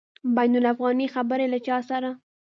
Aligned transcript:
بین 0.35 0.53
الافغاني 0.59 1.07
خبري 1.13 1.47
له 1.53 1.59
چا 1.65 1.77
سره؟ 1.89 2.09